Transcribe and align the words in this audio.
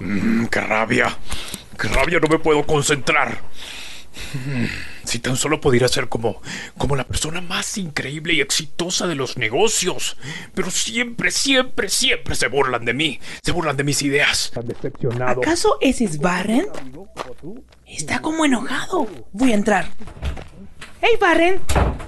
Mm, 0.00 0.46
¡Qué 0.46 0.60
rabia! 0.60 1.16
¡Qué 1.78 1.88
rabia! 1.88 2.18
No 2.20 2.28
me 2.28 2.38
puedo 2.38 2.64
concentrar. 2.66 3.40
Mm, 4.34 4.64
si 5.04 5.20
tan 5.20 5.36
solo 5.36 5.60
pudiera 5.60 5.88
ser 5.88 6.08
como, 6.08 6.42
como 6.76 6.96
la 6.96 7.04
persona 7.04 7.40
más 7.40 7.78
increíble 7.78 8.34
y 8.34 8.40
exitosa 8.40 9.06
de 9.06 9.14
los 9.14 9.36
negocios. 9.36 10.16
Pero 10.54 10.70
siempre, 10.70 11.30
siempre, 11.30 11.88
siempre 11.88 12.34
se 12.34 12.48
burlan 12.48 12.84
de 12.84 12.94
mí. 12.94 13.20
Se 13.42 13.52
burlan 13.52 13.76
de 13.76 13.84
mis 13.84 14.02
ideas. 14.02 14.52
decepcionado. 14.64 15.40
¿Acaso 15.40 15.78
ese 15.80 16.04
es 16.04 16.18
Barren? 16.18 16.66
Está 17.86 18.20
como 18.20 18.44
enojado. 18.44 19.06
Voy 19.32 19.52
a 19.52 19.54
entrar. 19.54 19.88
¡Hey, 21.00 21.12
Barren! 21.20 21.60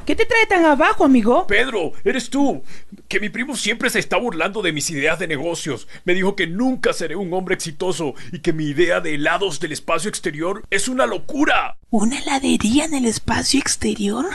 ¿Qué 0.04 0.16
te 0.16 0.26
trae 0.26 0.46
tan 0.46 0.64
abajo, 0.64 1.04
amigo? 1.04 1.46
Pedro, 1.46 1.92
eres 2.02 2.28
tú. 2.28 2.64
Que 3.06 3.20
mi 3.20 3.28
primo 3.28 3.54
siempre 3.54 3.88
se 3.88 4.00
está 4.00 4.16
burlando 4.16 4.62
de 4.62 4.72
mis 4.72 4.90
ideas 4.90 5.20
de 5.20 5.28
negocios. 5.28 5.86
Me 6.04 6.14
dijo 6.14 6.34
que 6.34 6.48
nunca 6.48 6.92
seré 6.92 7.14
un 7.14 7.32
hombre 7.32 7.54
exitoso 7.54 8.14
y 8.32 8.40
que 8.40 8.52
mi 8.52 8.64
idea 8.64 9.00
de 9.00 9.14
helados 9.14 9.60
del 9.60 9.70
espacio 9.70 10.08
exterior 10.08 10.64
es 10.70 10.88
una 10.88 11.06
locura. 11.06 11.78
¿Una 11.90 12.18
heladería 12.18 12.86
en 12.86 12.94
el 12.94 13.04
espacio 13.06 13.60
exterior? 13.60 14.26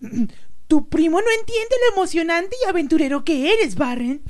tu 0.66 0.88
primo 0.88 1.20
no 1.20 1.30
entiende 1.38 1.76
lo 1.86 1.92
emocionante 1.94 2.56
y 2.64 2.68
aventurero 2.68 3.24
que 3.24 3.52
eres, 3.52 3.76
Barren. 3.76 4.22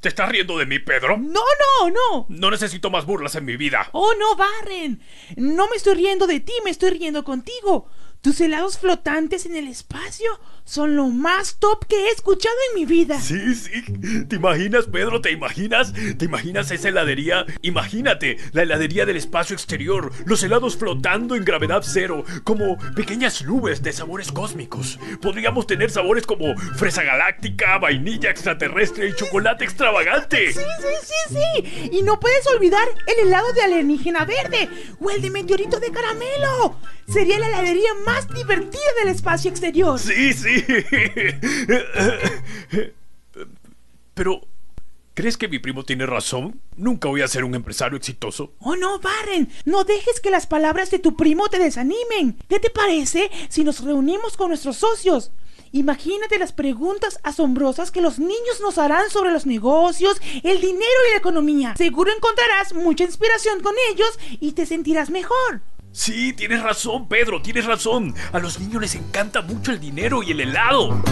¿Te 0.00 0.08
estás 0.08 0.30
riendo 0.30 0.56
de 0.56 0.64
mí, 0.64 0.78
Pedro? 0.78 1.18
No, 1.18 1.42
no, 1.42 1.90
no. 1.90 2.26
No 2.30 2.50
necesito 2.50 2.88
más 2.88 3.04
burlas 3.04 3.34
en 3.34 3.44
mi 3.44 3.58
vida. 3.58 3.90
Oh, 3.92 4.14
no, 4.18 4.34
Barren. 4.34 5.02
No 5.36 5.68
me 5.68 5.76
estoy 5.76 5.94
riendo 5.94 6.26
de 6.26 6.40
ti, 6.40 6.54
me 6.64 6.70
estoy 6.70 6.90
riendo 6.90 7.22
contigo. 7.22 7.86
Tus 8.22 8.40
helados 8.40 8.78
flotantes 8.78 9.44
en 9.44 9.56
el 9.56 9.68
espacio 9.68 10.40
son 10.64 10.96
lo 10.96 11.08
más 11.08 11.56
top 11.58 11.86
que 11.86 11.96
he 11.96 12.10
escuchado 12.10 12.54
en 12.68 12.80
mi 12.80 12.86
vida. 12.86 13.20
Sí, 13.20 13.54
sí. 13.54 13.82
¿Te 14.28 14.36
imaginas, 14.36 14.86
Pedro? 14.86 15.20
¿Te 15.20 15.30
imaginas? 15.30 15.92
¿Te 16.18 16.24
imaginas 16.24 16.70
esa 16.70 16.88
heladería? 16.88 17.46
Imagínate, 17.62 18.36
la 18.52 18.62
heladería 18.62 19.06
del 19.06 19.16
espacio 19.16 19.54
exterior, 19.54 20.12
los 20.26 20.42
helados 20.42 20.76
flotando 20.76 21.34
en 21.34 21.44
gravedad 21.44 21.82
cero, 21.84 22.24
como 22.44 22.78
pequeñas 22.94 23.42
nubes 23.42 23.82
de 23.82 23.92
sabores 23.92 24.32
cósmicos. 24.32 24.98
Podríamos 25.20 25.66
tener 25.66 25.90
sabores 25.90 26.26
como 26.26 26.56
fresa 26.76 27.02
galáctica, 27.02 27.78
vainilla 27.78 28.30
extraterrestre 28.30 29.08
y 29.08 29.14
chocolate 29.14 29.64
extravagante. 29.64 30.52
Sí, 30.52 30.60
sí, 30.60 31.14
sí, 31.28 31.36
sí. 31.36 31.90
Y 31.92 32.02
no 32.02 32.20
puedes 32.20 32.46
olvidar 32.46 32.86
el 33.06 33.26
helado 33.26 33.52
de 33.52 33.62
alienígena 33.62 34.24
verde 34.24 34.68
o 35.00 35.10
el 35.10 35.22
de 35.22 35.30
meteorito 35.30 35.80
de 35.80 35.90
caramelo. 35.90 36.76
Sería 37.08 37.40
la 37.40 37.48
heladería 37.48 37.90
más 38.06 38.28
divertida 38.28 38.80
del 39.00 39.08
espacio 39.08 39.50
exterior. 39.50 39.98
Sí, 39.98 40.32
sí. 40.32 40.59
Pero, 44.14 44.40
¿crees 45.14 45.36
que 45.36 45.48
mi 45.48 45.58
primo 45.58 45.84
tiene 45.84 46.06
razón? 46.06 46.60
Nunca 46.76 47.08
voy 47.08 47.22
a 47.22 47.28
ser 47.28 47.44
un 47.44 47.54
empresario 47.54 47.96
exitoso. 47.96 48.52
Oh, 48.60 48.76
no, 48.76 48.98
Barren. 48.98 49.50
No 49.64 49.84
dejes 49.84 50.20
que 50.20 50.30
las 50.30 50.46
palabras 50.46 50.90
de 50.90 50.98
tu 50.98 51.16
primo 51.16 51.48
te 51.48 51.58
desanimen. 51.58 52.36
¿Qué 52.48 52.58
te 52.58 52.70
parece 52.70 53.30
si 53.48 53.64
nos 53.64 53.82
reunimos 53.82 54.36
con 54.36 54.48
nuestros 54.48 54.76
socios? 54.76 55.32
Imagínate 55.72 56.38
las 56.38 56.52
preguntas 56.52 57.20
asombrosas 57.22 57.92
que 57.92 58.00
los 58.00 58.18
niños 58.18 58.60
nos 58.60 58.76
harán 58.78 59.08
sobre 59.08 59.30
los 59.30 59.46
negocios, 59.46 60.20
el 60.42 60.60
dinero 60.60 60.84
y 61.08 61.12
la 61.12 61.18
economía. 61.18 61.76
Seguro 61.76 62.10
encontrarás 62.12 62.74
mucha 62.74 63.04
inspiración 63.04 63.62
con 63.62 63.74
ellos 63.92 64.18
y 64.40 64.52
te 64.52 64.66
sentirás 64.66 65.10
mejor. 65.10 65.62
Sí, 65.92 66.32
tienes 66.32 66.62
razón, 66.62 67.08
Pedro, 67.08 67.42
tienes 67.42 67.66
razón. 67.66 68.14
A 68.32 68.38
los 68.38 68.60
niños 68.60 68.80
les 68.80 68.94
encanta 68.94 69.42
mucho 69.42 69.72
el 69.72 69.80
dinero 69.80 70.22
y 70.22 70.30
el 70.30 70.40
helado. 70.40 71.02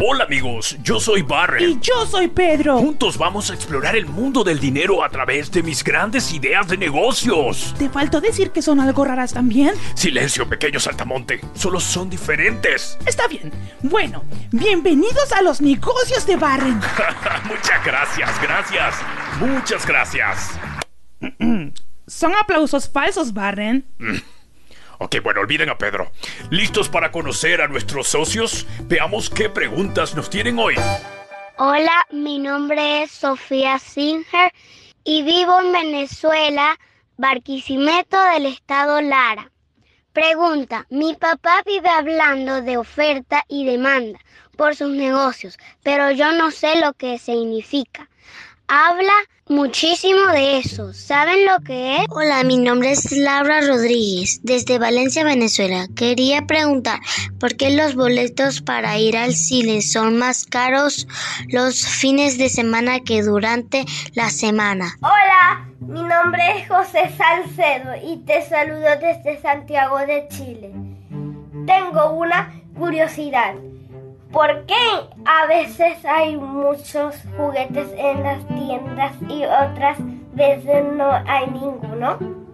Hola 0.00 0.24
amigos, 0.24 0.76
yo 0.82 0.98
soy 0.98 1.22
Barren. 1.22 1.70
Y 1.70 1.80
yo 1.80 2.06
soy 2.06 2.28
Pedro. 2.28 2.78
Juntos 2.78 3.18
vamos 3.18 3.50
a 3.50 3.54
explorar 3.54 3.96
el 3.96 4.06
mundo 4.06 4.42
del 4.42 4.58
dinero 4.58 5.04
a 5.04 5.08
través 5.08 5.50
de 5.50 5.62
mis 5.62 5.84
grandes 5.84 6.32
ideas 6.32 6.66
de 6.68 6.76
negocios. 6.76 7.74
¿Te 7.78 7.88
faltó 7.88 8.20
decir 8.20 8.50
que 8.50 8.62
son 8.62 8.80
algo 8.80 9.04
raras 9.04 9.32
también? 9.32 9.74
Silencio, 9.94 10.48
pequeño 10.48 10.80
saltamonte. 10.80 11.40
Solo 11.54 11.78
son 11.80 12.10
diferentes. 12.10 12.98
Está 13.06 13.26
bien. 13.28 13.52
Bueno, 13.82 14.24
bienvenidos 14.50 15.32
a 15.32 15.42
los 15.42 15.60
negocios 15.60 16.26
de 16.26 16.36
Barren. 16.36 16.80
Muchas 17.48 17.84
gracias, 17.84 18.42
gracias. 18.42 18.94
Muchas 19.40 19.86
gracias. 19.86 20.58
Son 22.18 22.34
aplausos 22.34 22.88
falsos, 22.88 23.32
Barren. 23.32 23.86
Ok, 24.98 25.22
bueno, 25.22 25.40
olviden 25.40 25.68
a 25.68 25.78
Pedro. 25.78 26.10
¿Listos 26.50 26.88
para 26.88 27.12
conocer 27.12 27.60
a 27.60 27.68
nuestros 27.68 28.08
socios? 28.08 28.66
Veamos 28.88 29.30
qué 29.30 29.48
preguntas 29.48 30.16
nos 30.16 30.28
tienen 30.28 30.58
hoy. 30.58 30.74
Hola, 31.58 32.04
mi 32.10 32.40
nombre 32.40 33.04
es 33.04 33.12
Sofía 33.12 33.78
Singer 33.78 34.52
y 35.04 35.22
vivo 35.22 35.60
en 35.60 35.70
Venezuela, 35.70 36.76
Barquisimeto 37.16 38.20
del 38.34 38.46
estado 38.46 39.00
Lara. 39.00 39.52
Pregunta, 40.12 40.86
mi 40.90 41.14
papá 41.14 41.62
vive 41.64 41.88
hablando 41.88 42.62
de 42.62 42.78
oferta 42.78 43.44
y 43.46 43.64
demanda 43.64 44.18
por 44.58 44.74
sus 44.74 44.90
negocios, 44.90 45.56
pero 45.84 46.10
yo 46.10 46.32
no 46.32 46.50
sé 46.50 46.80
lo 46.80 46.92
que 46.92 47.16
significa. 47.18 48.08
Habla 48.66 49.14
muchísimo 49.46 50.26
de 50.32 50.58
eso. 50.58 50.92
¿Saben 50.92 51.46
lo 51.46 51.60
que 51.60 51.98
es? 51.98 52.06
Hola, 52.10 52.42
mi 52.42 52.58
nombre 52.58 52.90
es 52.90 53.12
Laura 53.12 53.62
Rodríguez, 53.62 54.40
desde 54.42 54.78
Valencia, 54.78 55.24
Venezuela. 55.24 55.86
Quería 55.96 56.42
preguntar 56.46 56.98
por 57.40 57.56
qué 57.56 57.70
los 57.70 57.94
boletos 57.94 58.60
para 58.60 58.98
ir 58.98 59.16
al 59.16 59.32
cine 59.32 59.80
son 59.80 60.18
más 60.18 60.44
caros 60.44 61.06
los 61.48 61.86
fines 61.86 62.36
de 62.36 62.50
semana 62.50 63.00
que 63.00 63.22
durante 63.22 63.86
la 64.12 64.28
semana. 64.28 64.96
Hola, 65.00 65.66
mi 65.80 66.02
nombre 66.02 66.42
es 66.58 66.68
José 66.68 67.10
Salcedo 67.16 67.94
y 68.04 68.18
te 68.26 68.42
saludo 68.42 68.88
desde 69.00 69.40
Santiago 69.40 69.98
de 70.00 70.26
Chile. 70.28 70.72
Tengo 71.64 72.10
una 72.10 72.52
curiosidad. 72.76 73.54
¿Por 74.32 74.66
qué 74.66 74.74
a 75.24 75.46
veces 75.46 76.04
hay 76.04 76.36
muchos 76.36 77.16
juguetes 77.36 77.88
en 77.96 78.22
las 78.22 78.46
tiendas 78.46 79.14
y 79.28 79.44
otras 79.44 79.96
veces 80.34 80.84
no 80.92 81.10
hay 81.26 81.46
ninguno? 81.46 82.47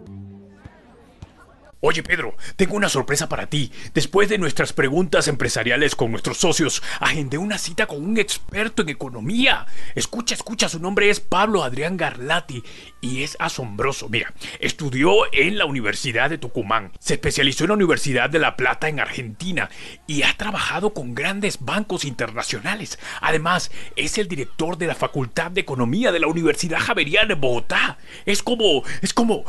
Oye 1.87 2.03
Pedro, 2.03 2.35
tengo 2.57 2.77
una 2.77 2.89
sorpresa 2.89 3.29
para 3.29 3.49
ti. 3.49 3.71
Después 3.93 4.31
de 4.31 4.39
nuestras 4.39 4.73
preguntas 4.73 5.29
empresariales 5.29 5.95
con 5.95 6.11
nuestros 6.11 6.39
socios, 6.39 6.83
agendé 6.99 7.37
una 7.37 7.59
cita 7.59 7.85
con 7.85 8.03
un 8.03 8.17
experto 8.17 8.81
en 8.81 8.89
economía. 8.89 9.67
Escucha, 9.95 10.35
escucha, 10.35 10.71
su 10.71 10.81
nombre 10.81 11.11
es 11.11 11.21
Pablo 11.21 11.63
Adrián 11.63 11.99
Garlati 11.99 12.63
y 13.03 13.23
es 13.23 13.37
asombroso. 13.39 14.09
Mira, 14.09 14.33
estudió 14.61 15.31
en 15.35 15.59
la 15.59 15.67
Universidad 15.67 16.31
de 16.31 16.39
Tucumán, 16.39 16.91
se 17.01 17.15
especializó 17.15 17.65
en 17.65 17.69
la 17.69 17.75
Universidad 17.75 18.31
de 18.31 18.39
La 18.39 18.57
Plata 18.57 18.89
en 18.89 18.99
Argentina 18.99 19.69
y 20.07 20.23
ha 20.23 20.35
trabajado 20.39 20.95
con 20.95 21.15
grandes 21.15 21.63
bancos 21.67 22.07
internacionales. 22.07 22.99
Además, 23.21 23.71
es 23.95 24.17
el 24.17 24.27
director 24.27 24.79
de 24.79 24.87
la 24.87 24.95
Facultad 24.95 25.51
de 25.51 25.61
Economía 25.61 26.13
de 26.13 26.21
la 26.21 26.29
Universidad 26.29 26.81
Javeriana 26.81 27.35
en 27.35 27.43
Bogotá. 27.43 27.99
Es 28.25 28.43
como, 28.43 28.85
es 29.03 29.13
como 29.13 29.45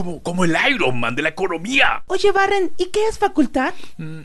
como, 0.00 0.22
como 0.22 0.44
el 0.46 0.56
Iron 0.70 0.98
Man 0.98 1.14
de 1.14 1.22
la 1.22 1.28
economía. 1.28 2.02
Oye, 2.06 2.32
Barren, 2.32 2.72
¿y 2.78 2.86
qué 2.86 3.06
es 3.06 3.18
facultad? 3.18 3.74
Mm, 3.98 4.22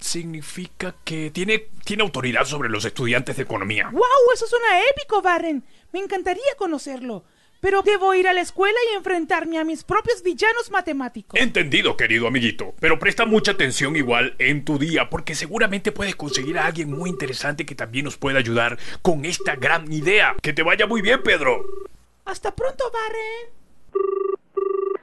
significa 0.00 0.94
que 1.04 1.30
tiene, 1.30 1.66
tiene 1.84 2.02
autoridad 2.02 2.46
sobre 2.46 2.70
los 2.70 2.86
estudiantes 2.86 3.36
de 3.36 3.42
economía. 3.42 3.90
¡Wow! 3.92 4.02
Eso 4.32 4.46
suena 4.46 4.80
épico, 4.90 5.20
Barren. 5.20 5.62
Me 5.92 5.98
encantaría 6.00 6.42
conocerlo. 6.56 7.24
Pero 7.60 7.82
debo 7.82 8.14
ir 8.14 8.28
a 8.28 8.32
la 8.32 8.40
escuela 8.40 8.78
y 8.90 8.96
enfrentarme 8.96 9.58
a 9.58 9.64
mis 9.64 9.84
propios 9.84 10.22
villanos 10.22 10.70
matemáticos. 10.70 11.38
Entendido, 11.38 11.98
querido 11.98 12.26
amiguito. 12.26 12.74
Pero 12.80 12.98
presta 12.98 13.26
mucha 13.26 13.52
atención 13.52 13.96
igual 13.96 14.36
en 14.38 14.64
tu 14.64 14.78
día, 14.78 15.10
porque 15.10 15.34
seguramente 15.34 15.92
puedes 15.92 16.16
conseguir 16.16 16.58
a 16.58 16.66
alguien 16.66 16.90
muy 16.90 17.10
interesante 17.10 17.66
que 17.66 17.74
también 17.74 18.06
nos 18.06 18.16
pueda 18.16 18.38
ayudar 18.38 18.78
con 19.02 19.26
esta 19.26 19.56
gran 19.56 19.90
idea. 19.92 20.34
Que 20.42 20.54
te 20.54 20.62
vaya 20.62 20.86
muy 20.86 21.02
bien, 21.02 21.22
Pedro. 21.22 21.62
Hasta 22.24 22.54
pronto, 22.54 22.84
Barren. 22.90 23.63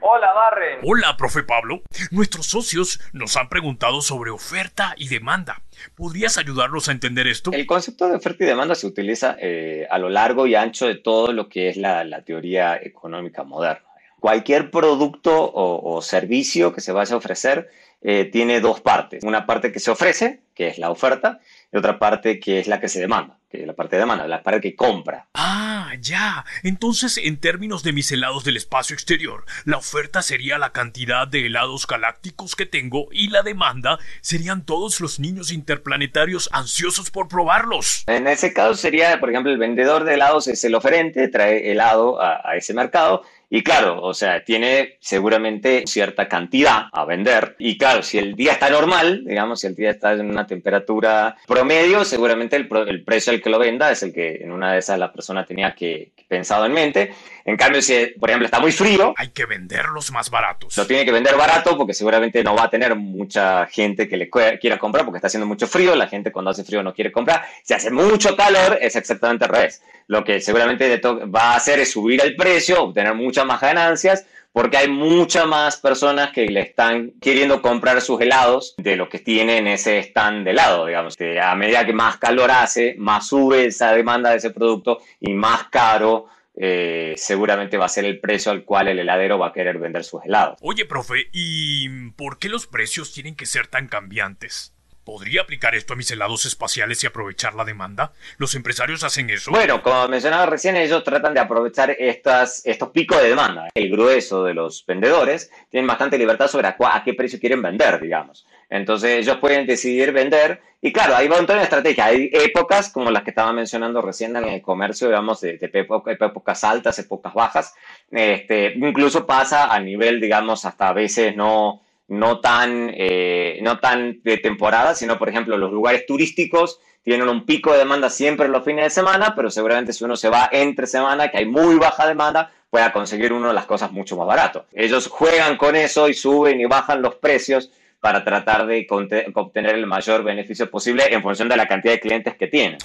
Hola, 0.04 0.34
Barren. 0.34 0.80
Hola, 0.84 1.16
profe 1.16 1.44
Pablo. 1.44 1.84
Nuestros 2.10 2.48
socios 2.48 3.00
nos 3.14 3.38
han 3.38 3.50
preguntado 3.50 4.02
sobre 4.02 4.32
oferta 4.32 4.96
y 4.98 5.10
demanda. 5.10 5.62
¿Podrías 5.96 6.40
ayudarnos 6.40 6.90
a 6.90 6.92
entender 6.92 7.28
esto? 7.28 7.52
El 7.54 7.68
concepto 7.68 8.10
de 8.10 8.16
oferta 8.16 8.44
y 8.44 8.48
demanda 8.48 8.74
se 8.74 8.88
utiliza 8.88 9.38
eh, 9.40 9.88
a 9.92 10.00
lo 10.00 10.10
largo 10.10 10.48
y 10.48 10.56
ancho 10.56 10.88
de 10.88 10.96
todo 10.96 11.34
lo 11.34 11.50
que 11.50 11.70
es 11.70 11.78
la, 11.78 12.04
la 12.04 12.24
teoría 12.24 12.78
económica 12.78 13.44
moderna. 13.44 13.86
Cualquier 14.20 14.72
producto 14.72 15.36
o, 15.36 15.96
o, 15.96 16.02
servicio 16.02 16.74
que 16.74 16.82
se 16.82 16.92
vaya 16.92 17.14
a 17.14 17.18
ofrecer 17.18 17.70
eh, 18.02 18.26
tiene 18.26 18.60
dos 18.60 18.82
partes. 18.82 19.24
Una 19.24 19.46
parte 19.46 19.72
que 19.72 19.80
se 19.80 19.92
ofrece, 19.92 20.42
que 20.56 20.68
es 20.68 20.80
la 20.80 20.90
oferta, 20.90 21.40
y 21.72 21.78
otra 21.78 21.98
parte 21.98 22.40
que 22.40 22.60
es 22.60 22.68
la 22.68 22.80
que 22.80 22.90
se 22.90 23.00
demanda, 23.00 23.38
que 23.50 23.62
es 23.62 23.68
la 23.68 23.74
parte 23.74 23.96
de 23.96 24.02
demanda, 24.02 24.28
la 24.28 24.44
parte 24.44 24.62
que 24.62 24.76
compra. 24.76 25.28
Ah, 25.34 25.94
ya. 26.00 26.46
Entonces, 26.64 27.18
en 27.18 27.38
términos 27.38 27.84
de 27.84 27.94
mis 27.94 28.12
helados 28.12 28.44
del 28.44 28.58
espacio 28.58 28.94
exterior, 28.94 29.46
la 29.66 29.78
oferta 29.78 30.22
sería 30.22 30.58
la 30.58 30.72
cantidad 30.72 31.28
de 31.28 31.46
helados 31.46 31.88
galácticos 31.88 32.56
que 32.56 32.66
tengo 32.66 33.08
y 33.12 33.30
la 33.30 33.42
demanda 33.42 34.00
serían 34.22 34.66
todos 34.66 35.00
los 35.00 35.20
niños 35.20 35.52
interplanetarios 35.52 36.50
ansiosos 36.52 37.10
por 37.10 37.28
probarlos. 37.28 38.04
En 38.08 38.28
ese 38.28 38.54
caso 38.54 38.76
sería, 38.76 39.20
por 39.20 39.30
ejemplo, 39.30 39.52
el 39.52 39.58
vendedor 39.58 40.04
de 40.04 40.16
helados 40.16 40.48
es 40.48 40.64
el 40.64 40.76
oferente, 40.76 41.28
trae 41.30 41.72
helado 41.72 42.22
a, 42.22 42.42
a 42.44 42.56
ese 42.58 42.74
mercado 42.74 43.24
y 43.54 43.64
claro, 43.64 44.02
o 44.02 44.14
sea, 44.14 44.46
tiene 44.46 44.96
seguramente 45.02 45.84
cierta 45.86 46.30
cantidad 46.30 46.86
a 46.90 47.04
vender. 47.04 47.58
Y 47.60 47.78
claro, 47.78 48.02
si 48.02 48.18
el 48.18 48.34
día 48.34 48.54
está 48.54 48.70
normal, 48.70 49.26
digamos, 49.26 49.60
si 49.60 49.68
el 49.68 49.76
día 49.76 49.90
está 49.90 50.14
en 50.14 50.30
una 50.30 50.48
temperatura 50.48 51.36
promedio, 51.46 52.06
seguramente 52.06 52.56
el, 52.56 52.70
el 52.88 53.04
precio 53.04 53.34
al 53.34 53.42
que 53.42 53.50
lo 53.50 53.60
venda 53.60 53.92
es 53.92 54.04
el 54.04 54.14
que 54.14 54.36
en 54.36 54.54
una 54.54 54.72
de 54.72 54.80
esas 54.80 54.98
la 54.98 55.12
persona 55.12 55.46
tenía 55.46 55.76
que, 55.76 56.14
que 56.16 56.24
pensado 56.24 56.66
en 56.66 56.72
mente. 56.72 57.14
En 57.44 57.58
cambio, 57.58 57.82
si, 57.82 57.94
por 58.18 58.30
ejemplo, 58.30 58.46
está 58.46 58.62
muy 58.62 58.72
frío, 58.72 59.14
hay 59.18 59.30
que 59.30 59.46
venderlos 59.46 60.12
más 60.12 60.30
baratos. 60.30 60.78
Lo 60.78 60.88
tiene 60.88 61.04
que 61.04 61.12
vender 61.12 61.36
barato 61.36 61.76
porque 61.76 61.94
seguramente 61.94 62.42
no 62.46 62.56
va 62.56 62.64
a 62.64 62.70
tener 62.70 62.96
mucha 62.96 63.66
gente 63.68 64.08
que 64.08 64.16
le 64.16 64.30
quiera 64.30 64.80
comprar 64.80 65.04
porque 65.04 65.18
está 65.18 65.28
haciendo 65.28 65.46
mucho 65.46 65.68
frío. 65.68 65.94
La 65.96 66.08
gente 66.08 66.32
cuando 66.32 66.52
hace 66.52 66.64
frío 66.64 66.84
no 66.84 66.94
quiere 66.94 67.12
comprar. 67.12 67.44
Si 67.64 67.74
hace 67.74 67.92
mucho 67.92 68.38
calor, 68.38 68.78
es 68.80 68.96
exactamente 68.96 69.44
al 69.44 69.52
revés. 69.52 69.82
Lo 70.08 70.24
que 70.24 70.40
seguramente 70.40 71.00
va 71.00 71.54
a 71.54 71.56
hacer 71.56 71.80
es 71.80 71.92
subir 71.92 72.22
el 72.22 72.36
precio, 72.36 72.84
obtener 72.84 73.14
más 73.46 73.62
ganancias 73.62 74.26
porque 74.54 74.78
hay 74.78 74.90
muchas 74.90 75.48
más 75.48 75.78
personas 75.78 76.32
que 76.32 76.46
le 76.46 76.62
están 76.62 77.14
queriendo 77.22 77.62
comprar 77.62 78.02
sus 78.02 78.20
helados 78.20 78.76
de 78.78 78.96
lo 78.96 79.08
que 79.08 79.20
tiene 79.20 79.58
en 79.58 79.68
ese 79.68 80.00
stand 80.00 80.44
de 80.44 80.52
helado, 80.52 80.86
digamos. 80.86 81.18
A 81.42 81.56
medida 81.56 81.86
que 81.86 81.94
más 81.94 82.18
calor 82.18 82.52
hace, 82.52 82.96
más 82.98 83.28
sube 83.28 83.66
esa 83.66 83.94
demanda 83.94 84.32
de 84.32 84.38
ese 84.38 84.50
producto 84.50 85.00
y 85.20 85.34
más 85.34 85.70
caro 85.70 86.28
eh, 86.56 87.14
seguramente 87.16 87.78
va 87.78 87.86
a 87.86 87.90
ser 87.90 88.04
el 88.04 88.20
precio 88.20 88.52
al 88.52 88.66
cual 88.66 88.90
el 88.90 89.00
heladero 89.00 89.40
va 89.40 89.48
a 89.48 89.54
querer 89.54 89.78
vender 89.78 90.04
sus 90.04 90.24
helados. 90.26 90.58
Oye, 90.62 90.86
profe, 90.86 91.28
¿y 91.32 92.12
por 92.12 92.38
qué 92.40 92.50
los 92.50 92.68
precios 92.68 93.14
tienen 93.14 93.36
que 93.36 93.46
ser 93.46 93.68
tan 93.68 93.88
cambiantes? 93.88 94.76
¿Podría 95.04 95.42
aplicar 95.42 95.74
esto 95.74 95.94
a 95.94 95.96
mis 95.96 96.12
helados 96.12 96.46
espaciales 96.46 97.04
y 97.04 97.08
aprovechar 97.08 97.56
la 97.56 97.66
demanda? 97.66 98.14
¿Los 98.38 98.54
empresarios 98.54 99.04
hacen 99.04 99.32
eso? 99.32 99.50
Bueno, 99.50 99.82
como 99.82 100.08
mencionaba 100.08 100.46
recién, 100.46 100.78
ellos 100.78 101.04
tratan 101.04 101.34
de 101.34 101.40
aprovechar 101.40 101.90
estas, 101.98 102.64
estos 102.66 102.90
picos 102.90 103.20
de 103.20 103.30
demanda. 103.30 103.70
El 103.74 103.90
grueso 103.90 104.44
de 104.44 104.54
los 104.54 104.86
vendedores 104.86 105.52
tienen 105.70 105.88
bastante 105.88 106.20
libertad 106.20 106.48
sobre 106.48 106.68
a, 106.68 107.02
qué 107.04 107.16
precio 107.16 107.40
quieren 107.40 107.64
vender, 107.64 108.00
digamos. 108.00 108.46
Entonces 108.70 109.20
ellos 109.20 109.38
pueden 109.38 109.66
decidir 109.66 110.12
vender 110.12 110.62
y 110.84 110.94
claro, 110.94 111.14
va 111.14 111.40
un 111.40 111.48
tono 111.48 111.60
de 111.60 111.64
estrategia. 111.64 112.06
Hay 112.06 112.30
épocas 112.32 112.90
como 112.90 113.10
las 113.10 113.24
que 113.24 113.32
estaba 113.32 113.52
mencionando 113.54 114.02
recién 114.02 114.36
en 114.36 114.46
el 114.46 114.62
comercio, 114.62 115.08
digamos, 115.08 115.42
de, 115.42 115.58
de 115.58 115.80
épocas 115.80 116.64
altas, 116.64 116.98
épocas 117.00 117.34
bajas. 117.34 117.74
Este, 118.12 118.74
incluso 118.76 119.26
pasa 119.26 119.74
a 119.74 119.80
nivel, 119.80 120.22
digamos, 120.22 120.64
hasta 120.66 120.90
a 120.90 120.94
veces 120.94 121.36
no 121.36 121.82
no 122.12 122.42
tan, 122.42 122.92
eh, 122.94 123.60
no 123.62 123.80
tan 123.80 124.22
de 124.22 124.38
temporada, 124.38 124.96
sino, 124.96 125.18
por 125.18 125.30
ejemplo, 125.30 125.56
los 125.56 125.72
lugares 125.72 126.06
turísticos 126.06 126.78
tienen 127.04 127.30
un 127.30 127.46
pico 127.46 127.72
de 127.72 127.78
demanda 127.80 128.10
siempre 128.10 128.50
los 128.50 128.66
fines 128.66 128.84
de 128.84 128.90
semana, 128.90 129.34
pero 129.34 129.50
seguramente 129.50 129.94
si 129.94 130.04
uno 130.04 130.18
se 130.18 130.28
va 130.28 130.50
entre 130.52 130.88
semana, 130.88 131.32
que 131.32 131.38
hay 131.38 131.46
muy 131.46 131.76
baja 131.76 132.06
demanda, 132.06 132.52
pueda 132.70 132.92
conseguir 132.92 133.32
uno 133.32 133.54
las 133.54 133.66
cosas 133.66 133.94
mucho 133.94 134.18
más 134.18 134.28
barato. 134.28 134.66
Ellos 134.74 135.08
juegan 135.08 135.56
con 135.56 135.78
eso 135.78 136.10
y 136.10 136.14
suben 136.14 136.60
y 136.60 136.66
bajan 136.66 137.02
los 137.02 137.16
precios 137.16 137.72
para 138.02 138.26
tratar 138.26 138.66
de 138.66 138.86
obtener 139.34 139.76
el 139.76 139.88
mayor 139.88 140.24
beneficio 140.24 140.70
posible 140.70 141.06
en 141.14 141.22
función 141.22 141.48
de 141.48 141.56
la 141.56 141.68
cantidad 141.68 141.94
de 141.94 142.02
clientes 142.02 142.36
que 142.36 142.48
tienen 142.48 142.78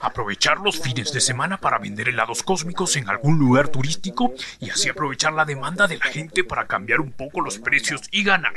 aprovechar 0.00 0.58
los 0.60 0.80
fines 0.80 1.12
de 1.12 1.20
semana 1.20 1.58
para 1.58 1.78
vender 1.78 2.08
helados 2.08 2.42
cósmicos 2.42 2.96
en 2.96 3.08
algún 3.08 3.38
lugar 3.38 3.68
turístico 3.68 4.32
y 4.60 4.70
así 4.70 4.88
aprovechar 4.88 5.32
la 5.32 5.44
demanda 5.44 5.86
de 5.86 5.98
la 5.98 6.06
gente 6.06 6.44
para 6.44 6.66
cambiar 6.66 7.00
un 7.00 7.12
poco 7.12 7.40
los 7.40 7.58
precios 7.58 8.02
y 8.10 8.24
ganar 8.24 8.54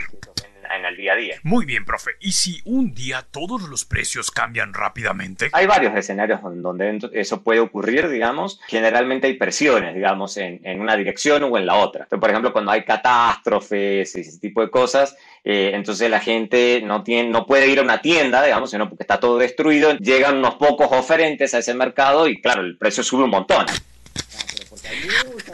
en 0.75 0.85
el 0.85 0.95
día 0.95 1.13
a 1.13 1.15
día. 1.15 1.35
Muy 1.43 1.65
bien, 1.65 1.85
profe. 1.85 2.11
¿Y 2.19 2.31
si 2.31 2.61
un 2.65 2.93
día 2.93 3.25
todos 3.29 3.61
los 3.63 3.85
precios 3.85 4.31
cambian 4.31 4.73
rápidamente? 4.73 5.49
Hay 5.53 5.67
varios 5.67 5.95
escenarios 5.95 6.39
donde 6.43 6.99
eso 7.13 7.43
puede 7.43 7.59
ocurrir, 7.59 8.09
digamos. 8.09 8.59
Generalmente 8.67 9.27
hay 9.27 9.33
presiones, 9.35 9.93
digamos, 9.93 10.37
en, 10.37 10.61
en 10.63 10.81
una 10.81 10.95
dirección 10.95 11.43
o 11.43 11.57
en 11.57 11.65
la 11.65 11.75
otra. 11.75 12.03
Entonces, 12.03 12.19
por 12.19 12.29
ejemplo, 12.29 12.53
cuando 12.53 12.71
hay 12.71 12.83
catástrofes 12.83 14.15
y 14.15 14.21
ese 14.21 14.39
tipo 14.39 14.61
de 14.61 14.69
cosas, 14.69 15.15
eh, 15.45 15.71
entonces 15.73 16.09
la 16.09 16.21
gente 16.21 16.81
no, 16.83 17.03
tiene, 17.03 17.29
no 17.29 17.45
puede 17.45 17.67
ir 17.67 17.79
a 17.79 17.81
una 17.81 18.01
tienda, 18.01 18.43
digamos, 18.43 18.71
sino 18.71 18.87
porque 18.87 19.03
está 19.03 19.19
todo 19.19 19.37
destruido. 19.37 19.93
Llegan 19.97 20.37
unos 20.37 20.55
pocos 20.55 20.87
oferentes 20.91 21.53
a 21.53 21.59
ese 21.59 21.73
mercado 21.73 22.27
y, 22.27 22.41
claro, 22.41 22.61
el 22.61 22.77
precio 22.77 23.03
sube 23.03 23.23
un 23.23 23.31
montón. 23.31 23.65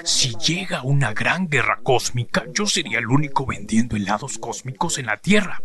Si 0.04 0.36
llega 0.36 0.84
una 0.84 1.14
gran 1.14 1.50
guerra 1.50 1.80
cósmica, 1.82 2.46
yo 2.54 2.66
sería 2.66 3.00
el 3.00 3.08
único 3.08 3.46
vendiendo 3.46 3.96
helados 3.96 4.38
cósmicos 4.38 4.98
en 4.98 5.08
la 5.08 5.18
Tierra. 5.18 5.62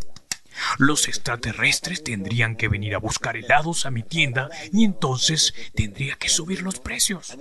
Los 0.79 1.09
extraterrestres 1.09 2.03
tendrían 2.03 2.57
que 2.57 2.69
venir 2.69 2.95
a 2.95 2.99
buscar 2.99 3.37
helados 3.37 3.87
a 3.87 3.91
mi 3.91 4.03
tienda 4.03 4.49
y 4.73 4.85
entonces 4.85 5.55
tendría 5.75 6.17
que 6.17 6.29
subir 6.29 6.63
los 6.63 6.81
precios. 6.81 7.37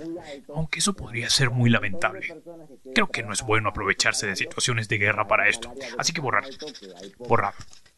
Aunque 0.54 0.80
eso 0.80 0.94
podría 0.94 1.30
ser 1.30 1.50
muy 1.50 1.70
lamentable. 1.70 2.34
Creo 2.94 3.08
que 3.08 3.22
no 3.22 3.32
es 3.32 3.42
bueno 3.42 3.68
aprovecharse 3.68 4.26
de 4.26 4.36
situaciones 4.36 4.88
de 4.88 4.98
guerra 4.98 5.26
para 5.26 5.48
esto. 5.48 5.72
Así 5.98 6.12
que 6.12 6.20
borrar. 6.20 6.44
Borrar 7.18 7.54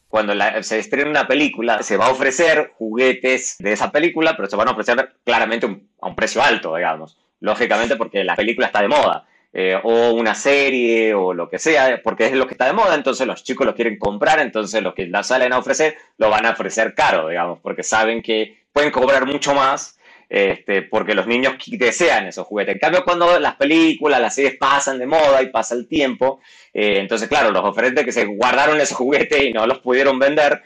cuando 0.09 0.33
se 0.63 0.79
estrena 0.79 1.09
una 1.09 1.27
película, 1.27 1.83
se 1.83 1.97
va 1.97 2.05
a 2.05 2.11
ofrecer 2.11 2.71
juguetes 2.77 3.57
de 3.59 3.73
esa 3.73 3.91
película, 3.91 4.37
pero 4.37 4.49
se 4.49 4.55
van 4.55 4.69
a 4.69 4.71
ofrecer 4.71 5.17
claramente 5.25 5.67
a 5.99 6.07
un 6.07 6.15
precio 6.15 6.41
alto, 6.41 6.73
digamos 6.73 7.17
lógicamente 7.39 7.95
porque 7.95 8.23
la 8.23 8.35
película 8.35 8.67
está 8.67 8.81
de 8.81 8.87
moda. 8.87 9.25
Eh, 9.59 9.75
o 9.81 10.11
una 10.11 10.35
serie 10.35 11.15
o 11.15 11.33
lo 11.33 11.49
que 11.49 11.57
sea, 11.57 11.99
porque 12.03 12.27
es 12.27 12.33
lo 12.33 12.45
que 12.45 12.53
está 12.53 12.67
de 12.67 12.73
moda, 12.73 12.93
entonces 12.93 13.25
los 13.25 13.43
chicos 13.43 13.65
lo 13.65 13.73
quieren 13.73 13.97
comprar, 13.97 14.39
entonces 14.39 14.83
lo 14.83 14.93
que 14.93 15.07
la 15.07 15.23
salen 15.23 15.51
a 15.51 15.57
ofrecer 15.57 15.97
lo 16.19 16.29
van 16.29 16.45
a 16.45 16.51
ofrecer 16.51 16.93
caro, 16.93 17.27
digamos, 17.27 17.57
porque 17.63 17.81
saben 17.81 18.21
que 18.21 18.65
pueden 18.71 18.91
cobrar 18.91 19.25
mucho 19.25 19.55
más 19.55 19.97
este, 20.29 20.83
porque 20.83 21.15
los 21.15 21.25
niños 21.25 21.55
desean 21.71 22.27
esos 22.27 22.45
juguetes. 22.45 22.75
En 22.75 22.79
cambio, 22.79 23.03
cuando 23.03 23.39
las 23.39 23.55
películas, 23.55 24.21
las 24.21 24.35
series 24.35 24.57
pasan 24.57 24.99
de 24.99 25.07
moda 25.07 25.41
y 25.41 25.47
pasa 25.47 25.73
el 25.73 25.87
tiempo, 25.87 26.39
eh, 26.71 26.97
entonces, 26.99 27.27
claro, 27.27 27.49
los 27.49 27.65
oferentes 27.65 28.05
que 28.05 28.11
se 28.11 28.25
guardaron 28.25 28.79
esos 28.79 28.95
juguetes 28.95 29.41
y 29.41 29.53
no 29.53 29.65
los 29.65 29.79
pudieron 29.79 30.19
vender, 30.19 30.61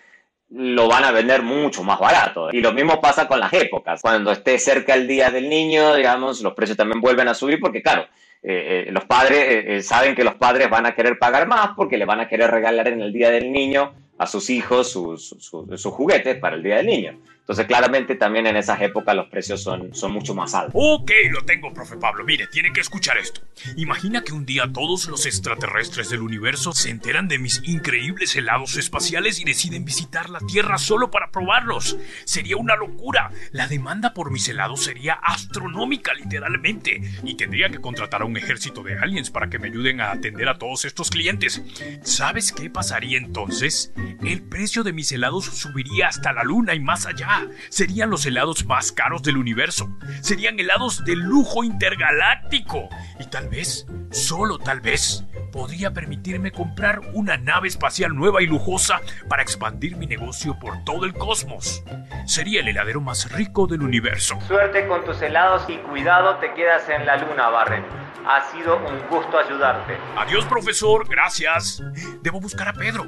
lo 0.50 0.90
van 0.90 1.06
a 1.06 1.12
vender 1.12 1.44
mucho 1.44 1.82
más 1.82 1.98
barato. 1.98 2.50
Y 2.52 2.60
lo 2.60 2.74
mismo 2.74 3.00
pasa 3.00 3.26
con 3.26 3.40
las 3.40 3.54
épocas. 3.54 4.02
Cuando 4.02 4.34
esté 4.34 4.60
cerca 4.60 4.96
el 4.96 5.08
día 5.08 5.32
del 5.32 5.48
niño, 5.48 5.96
digamos, 5.96 6.42
los 6.42 6.54
precios 6.54 6.78
también 6.78 7.00
vuelven 7.00 7.30
a 7.30 7.34
subir 7.34 7.58
porque, 7.58 7.82
claro, 7.82 8.06
eh, 8.44 8.86
eh, 8.88 8.92
los 8.92 9.06
padres 9.06 9.46
eh, 9.48 9.82
saben 9.84 10.16
que 10.16 10.24
los 10.24 10.34
padres 10.34 10.68
van 10.68 10.88
a 10.88 10.96
querer 10.96 11.20
pagar 11.20 11.48
más 11.48 11.72
porque 11.76 11.98
le 11.98 12.06
van 12.06 12.22
a 12.22 12.28
querer 12.28 12.50
regalar 12.50 12.88
en 12.88 13.00
el 13.02 13.14
día 13.14 13.30
del 13.30 13.52
niño 13.52 13.94
a 14.18 14.26
sus 14.26 14.50
hijos 14.50 14.92
sus, 14.92 15.36
sus, 15.40 15.94
juguetes 15.94 16.38
para 16.38 16.56
el 16.56 16.64
día 16.64 16.78
del 16.78 16.88
niño. 16.88 17.20
Entonces, 17.42 17.66
claramente 17.66 18.16
también 18.16 18.46
en 18.46 18.56
esas 18.56 18.80
épocas 18.82 19.16
los 19.16 19.28
precios 19.28 19.64
son, 19.64 19.94
son 19.96 20.14
mucho 20.14 20.36
más 20.36 20.54
altos. 20.54 20.74
Ok, 20.76 21.12
lo 21.32 21.42
tengo, 21.42 21.74
profe 21.74 21.98
Pablo. 21.98 22.24
Mire, 22.24 22.48
tiene 22.48 22.72
que 22.72 22.82
escuchar 22.82 23.18
esto. 23.18 23.42
Imagina 23.78 24.24
que 24.24 24.32
un 24.32 24.46
día 24.46 24.72
todos 24.72 25.08
los 25.08 25.26
extraterrestres 25.26 26.10
del 26.12 26.22
universo 26.22 26.72
se 26.72 26.92
enteran 26.92 27.28
de 27.28 27.40
mis 27.40 27.62
increíbles 27.68 28.36
helados 28.36 28.78
espaciales 28.78 29.40
y 29.40 29.44
deciden 29.44 29.86
visitar 29.86 30.30
la 30.30 30.40
Tierra 30.40 30.78
solo 30.78 31.10
para 31.10 31.32
probarlos. 31.32 31.98
Sería 32.26 32.58
una 32.58 32.76
locura. 32.76 33.32
La 33.52 33.68
demanda 33.68 34.14
por 34.14 34.32
mis 34.32 34.48
helados 34.48 34.84
sería 34.84 35.14
astronómica, 35.14 36.14
literalmente. 36.14 37.02
Y 37.24 37.36
tendría 37.36 37.70
que 37.70 37.82
contratar 37.82 38.22
a 38.22 38.26
un 38.26 38.38
ejército 38.38 38.84
de 38.84 39.00
aliens 39.00 39.32
para 39.32 39.50
que 39.50 39.58
me 39.58 39.68
ayuden 39.68 40.00
a 40.00 40.12
atender 40.12 40.48
a 40.48 40.60
todos 40.60 40.86
estos 40.86 41.10
clientes. 41.10 41.62
¿Sabes 42.04 42.52
qué 42.52 42.70
pasaría 42.70 43.18
entonces? 43.18 43.94
El 44.24 44.44
precio 44.44 44.84
de 44.84 44.94
mis 44.94 45.12
helados 45.12 45.46
subiría 45.46 46.08
hasta 46.08 46.34
la 46.34 46.44
luna 46.44 46.76
y 46.76 46.80
más 46.80 47.08
allá 47.08 47.31
serían 47.70 48.10
los 48.10 48.26
helados 48.26 48.66
más 48.66 48.92
caros 48.92 49.24
del 49.24 49.38
universo. 49.38 49.90
Serían 50.22 50.60
helados 50.60 51.04
de 51.06 51.16
lujo 51.16 51.64
intergaláctico. 51.64 52.90
Y 53.20 53.26
tal 53.26 53.50
vez, 53.50 53.86
solo 54.12 54.58
tal 54.58 54.82
vez, 54.82 55.24
podría 55.52 55.92
permitirme 55.92 56.52
comprar 56.52 57.02
una 57.14 57.38
nave 57.38 57.68
espacial 57.68 58.16
nueva 58.16 58.42
y 58.42 58.48
lujosa 58.48 59.02
para 59.28 59.44
expandir 59.44 59.96
mi 59.98 60.08
negocio 60.08 60.58
por 60.60 60.84
todo 60.84 61.06
el 61.06 61.14
cosmos. 61.14 61.84
Sería 62.26 62.62
el 62.62 62.68
heladero 62.68 63.02
más 63.02 63.32
rico 63.32 63.68
del 63.68 63.82
universo. 63.82 64.40
Suerte 64.48 64.88
con 64.88 65.04
tus 65.06 65.22
helados 65.22 65.64
y 65.70 65.78
cuidado 65.78 66.38
te 66.38 66.54
quedas 66.54 66.88
en 66.90 67.06
la 67.06 67.18
luna, 67.18 67.50
Barren. 67.50 67.84
Ha 68.26 68.52
sido 68.52 68.78
un 68.78 69.00
gusto 69.10 69.38
ayudarte. 69.38 69.98
Adiós, 70.16 70.46
profesor. 70.46 71.08
Gracias. 71.08 71.82
Debo 72.22 72.40
buscar 72.40 72.68
a 72.70 72.74
Pedro. 72.74 73.08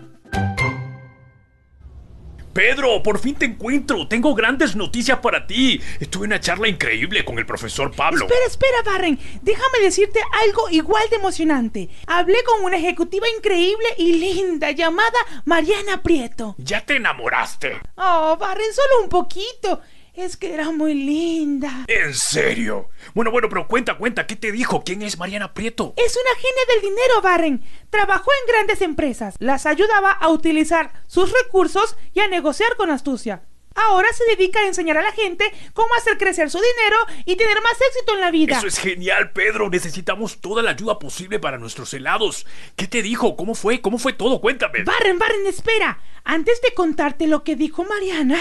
Pedro, 2.53 3.01
por 3.01 3.19
fin 3.19 3.35
te 3.35 3.45
encuentro. 3.45 4.07
Tengo 4.07 4.35
grandes 4.35 4.75
noticias 4.75 5.19
para 5.19 5.47
ti. 5.47 5.81
Estuve 5.99 6.25
en 6.25 6.33
una 6.33 6.39
charla 6.39 6.67
increíble 6.67 7.25
con 7.25 7.39
el 7.39 7.45
profesor 7.45 7.91
Pablo. 7.95 8.25
Espera, 8.25 8.45
espera, 8.45 8.83
Barren. 8.85 9.19
Déjame 9.41 9.79
decirte 9.81 10.19
algo 10.45 10.69
igual 10.69 11.03
de 11.09 11.15
emocionante. 11.15 11.89
Hablé 12.05 12.37
con 12.43 12.63
una 12.63 12.77
ejecutiva 12.77 13.25
increíble 13.35 13.87
y 13.97 14.13
linda 14.13 14.69
llamada 14.71 15.17
Mariana 15.45 16.03
Prieto. 16.03 16.53
¿Ya 16.59 16.85
te 16.85 16.97
enamoraste? 16.97 17.79
Oh, 17.95 18.37
Barren, 18.39 18.71
solo 18.73 19.03
un 19.03 19.09
poquito. 19.09 19.81
Es 20.15 20.37
que 20.37 20.53
era 20.53 20.69
muy 20.69 20.93
linda. 20.93 21.85
¿En 21.87 22.13
serio? 22.13 22.89
Bueno, 23.15 23.31
bueno, 23.31 23.49
pero 23.49 23.67
cuenta, 23.67 23.97
cuenta, 23.97 24.27
¿qué 24.27 24.35
te 24.35 24.51
dijo? 24.51 24.83
¿Quién 24.83 25.01
es 25.01 25.17
Mariana 25.17 25.55
Prieto? 25.55 25.95
Es 25.97 26.15
una 26.15 26.35
genia 26.35 26.73
del 26.73 26.81
dinero, 26.81 27.21
Barren. 27.23 27.63
Trabajó 27.89 28.29
en 28.31 28.53
grandes 28.53 28.81
empresas. 28.83 29.33
Las 29.39 29.65
ayudaba 29.65 30.11
a 30.11 30.29
utilizar 30.29 30.93
sus 31.07 31.31
recursos 31.31 31.97
y 32.13 32.19
a 32.19 32.27
negociar 32.27 32.75
con 32.75 32.91
astucia. 32.91 33.41
Ahora 33.75 34.07
se 34.13 34.23
dedica 34.25 34.59
a 34.59 34.67
enseñar 34.67 34.97
a 34.97 35.01
la 35.01 35.11
gente 35.11 35.51
cómo 35.73 35.93
hacer 35.95 36.17
crecer 36.17 36.49
su 36.49 36.59
dinero 36.59 36.97
y 37.25 37.35
tener 37.35 37.61
más 37.61 37.79
éxito 37.89 38.13
en 38.13 38.21
la 38.21 38.31
vida. 38.31 38.57
Eso 38.57 38.67
es 38.67 38.77
genial, 38.77 39.31
Pedro. 39.31 39.69
Necesitamos 39.69 40.41
toda 40.41 40.61
la 40.61 40.71
ayuda 40.71 40.99
posible 40.99 41.39
para 41.39 41.57
nuestros 41.57 41.93
helados. 41.93 42.45
¿Qué 42.75 42.87
te 42.87 43.01
dijo? 43.01 43.35
¿Cómo 43.35 43.55
fue? 43.55 43.81
¿Cómo 43.81 43.97
fue 43.97 44.13
todo? 44.13 44.41
Cuéntame. 44.41 44.83
Barren, 44.83 45.17
Barren, 45.17 45.47
espera. 45.47 45.99
Antes 46.23 46.61
de 46.61 46.73
contarte 46.73 47.27
lo 47.27 47.43
que 47.43 47.55
dijo 47.55 47.83
Mariana, 47.83 48.39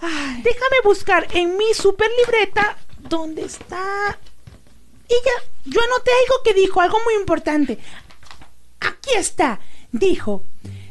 ay, 0.00 0.42
déjame 0.42 0.76
buscar 0.82 1.28
en 1.32 1.56
mi 1.56 1.74
super 1.74 2.10
libreta 2.18 2.76
dónde 2.98 3.42
está. 3.42 4.18
Ella, 5.08 5.50
yo 5.64 5.80
anoté 5.80 6.10
algo 6.22 6.42
que 6.44 6.54
dijo, 6.54 6.80
algo 6.80 6.98
muy 7.04 7.14
importante. 7.14 7.78
Aquí 8.80 9.10
está. 9.16 9.60
Dijo, 9.92 10.44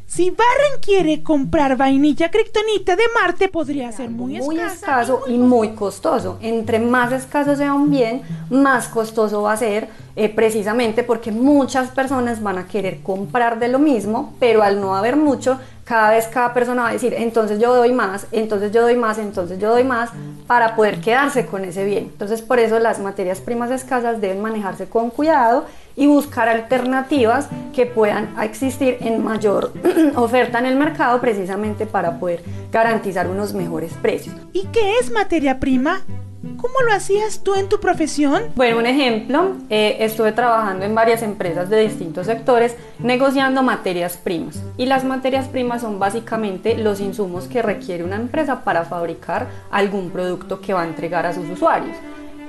si 0.09 0.31
Barren 0.31 0.81
quiere 0.81 1.21
comprar 1.21 1.77
vainilla 1.77 2.31
criptonita 2.31 2.95
de 2.95 3.03
Marte, 3.13 3.47
podría 3.47 3.91
ser 3.91 4.09
muy, 4.09 4.39
muy 4.39 4.59
escaso 4.59 5.21
y 5.27 5.37
muy 5.37 5.75
costoso. 5.75 6.39
Entre 6.41 6.79
más 6.79 7.11
escaso 7.11 7.55
sea 7.55 7.75
un 7.75 7.91
bien, 7.91 8.23
más 8.49 8.87
costoso 8.87 9.43
va 9.43 9.53
a 9.53 9.57
ser, 9.57 9.87
eh, 10.15 10.27
precisamente 10.27 11.03
porque 11.03 11.31
muchas 11.31 11.91
personas 11.91 12.41
van 12.41 12.57
a 12.57 12.67
querer 12.67 13.01
comprar 13.03 13.59
de 13.59 13.67
lo 13.67 13.77
mismo, 13.77 14.33
pero 14.39 14.63
al 14.63 14.81
no 14.81 14.95
haber 14.95 15.15
mucho, 15.15 15.59
cada 15.89 16.11
vez 16.11 16.27
cada 16.27 16.53
persona 16.53 16.83
va 16.83 16.89
a 16.89 16.93
decir, 16.93 17.15
entonces 17.17 17.57
yo 17.57 17.73
doy 17.73 17.91
más, 17.91 18.27
entonces 18.31 18.71
yo 18.71 18.83
doy 18.83 18.95
más, 18.95 19.17
entonces 19.17 19.57
yo 19.57 19.71
doy 19.71 19.83
más, 19.83 20.11
para 20.45 20.75
poder 20.75 21.01
quedarse 21.01 21.47
con 21.47 21.65
ese 21.65 21.83
bien. 21.83 22.09
Entonces 22.11 22.43
por 22.43 22.59
eso 22.59 22.77
las 22.77 22.99
materias 22.99 23.41
primas 23.41 23.71
escasas 23.71 24.21
deben 24.21 24.39
manejarse 24.39 24.87
con 24.87 25.09
cuidado 25.09 25.65
y 25.95 26.05
buscar 26.05 26.47
alternativas 26.47 27.49
que 27.73 27.87
puedan 27.87 28.29
existir 28.39 28.97
en 28.99 29.23
mayor 29.23 29.73
oferta 30.15 30.59
en 30.59 30.67
el 30.67 30.75
mercado 30.75 31.19
precisamente 31.19 31.87
para 31.87 32.19
poder 32.19 32.43
garantizar 32.71 33.27
unos 33.27 33.55
mejores 33.55 33.91
precios. 33.93 34.35
¿Y 34.53 34.67
qué 34.67 34.99
es 34.99 35.11
materia 35.11 35.59
prima? 35.59 36.01
¿Cómo 36.41 36.73
lo 36.87 36.93
hacías 36.93 37.43
tú 37.43 37.55
en 37.55 37.67
tu 37.67 37.79
profesión? 37.79 38.43
Bueno, 38.55 38.77
un 38.79 38.85
ejemplo, 38.85 39.57
eh, 39.69 39.97
estuve 39.99 40.31
trabajando 40.31 40.85
en 40.85 40.95
varias 40.95 41.21
empresas 41.21 41.69
de 41.69 41.81
distintos 41.81 42.27
sectores 42.27 42.77
negociando 42.99 43.61
materias 43.61 44.17
primas. 44.17 44.63
Y 44.77 44.85
las 44.85 45.03
materias 45.03 45.49
primas 45.49 45.81
son 45.81 45.99
básicamente 45.99 46.77
los 46.77 47.01
insumos 47.01 47.47
que 47.47 47.61
requiere 47.61 48.05
una 48.05 48.15
empresa 48.15 48.63
para 48.63 48.85
fabricar 48.85 49.47
algún 49.69 50.11
producto 50.11 50.61
que 50.61 50.73
va 50.73 50.83
a 50.83 50.87
entregar 50.87 51.25
a 51.25 51.33
sus 51.33 51.49
usuarios. 51.49 51.97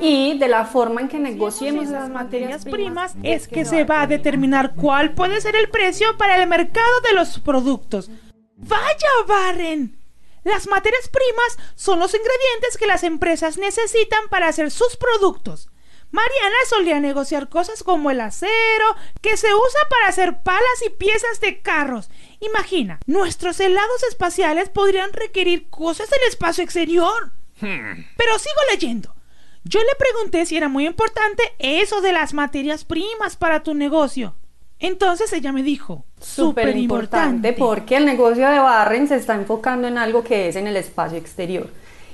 Y 0.00 0.38
de 0.38 0.48
la 0.48 0.64
forma 0.64 1.02
en 1.02 1.08
que 1.08 1.18
negociemos 1.18 1.84
esas 1.86 2.08
materias 2.08 2.64
primas 2.64 3.14
es 3.22 3.48
que 3.48 3.64
se 3.64 3.84
va 3.84 4.02
a 4.02 4.06
determinar 4.06 4.74
cuál 4.74 5.12
puede 5.14 5.40
ser 5.40 5.56
el 5.56 5.68
precio 5.68 6.16
para 6.16 6.40
el 6.40 6.48
mercado 6.48 7.00
de 7.08 7.14
los 7.14 7.38
productos. 7.40 8.10
¡Vaya, 8.56 9.08
Barren! 9.26 9.99
Las 10.44 10.66
materias 10.66 11.08
primas 11.08 11.58
son 11.74 11.98
los 11.98 12.14
ingredientes 12.14 12.78
que 12.78 12.86
las 12.86 13.04
empresas 13.04 13.58
necesitan 13.58 14.28
para 14.28 14.48
hacer 14.48 14.70
sus 14.70 14.96
productos. 14.96 15.68
Mariana 16.12 16.56
solía 16.68 16.98
negociar 16.98 17.48
cosas 17.48 17.82
como 17.84 18.10
el 18.10 18.20
acero, 18.20 18.96
que 19.20 19.36
se 19.36 19.54
usa 19.54 19.80
para 19.88 20.08
hacer 20.08 20.42
palas 20.42 20.82
y 20.84 20.90
piezas 20.90 21.40
de 21.40 21.60
carros. 21.60 22.10
Imagina, 22.40 22.98
nuestros 23.06 23.60
helados 23.60 24.02
espaciales 24.08 24.68
podrían 24.70 25.12
requerir 25.12 25.70
cosas 25.70 26.10
del 26.10 26.22
espacio 26.28 26.64
exterior. 26.64 27.32
Pero 27.60 28.38
sigo 28.38 28.60
leyendo. 28.72 29.14
Yo 29.62 29.80
le 29.80 29.94
pregunté 29.98 30.46
si 30.46 30.56
era 30.56 30.68
muy 30.68 30.86
importante 30.86 31.42
eso 31.58 32.00
de 32.00 32.12
las 32.12 32.32
materias 32.32 32.84
primas 32.84 33.36
para 33.36 33.62
tu 33.62 33.74
negocio. 33.74 34.34
Entonces 34.80 35.30
ella 35.34 35.52
me 35.52 35.62
dijo, 35.62 36.04
súper 36.20 36.74
importante 36.76 37.52
porque 37.52 37.98
el 37.98 38.06
negocio 38.06 38.48
de 38.48 38.58
Barren 38.58 39.06
se 39.08 39.16
está 39.16 39.34
enfocando 39.34 39.86
en 39.86 39.98
algo 39.98 40.24
que 40.24 40.48
es 40.48 40.56
en 40.56 40.66
el 40.66 40.76
espacio 40.76 41.18
exterior. 41.18 41.68